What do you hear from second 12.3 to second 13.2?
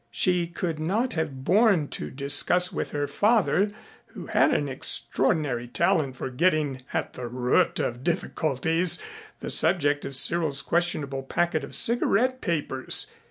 papers.